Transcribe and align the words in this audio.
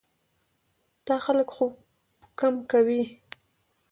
دا 1.07 1.15
خلک 1.25 1.47
خوب 1.55 1.73
کم 2.39 2.53
کوي. 2.71 3.03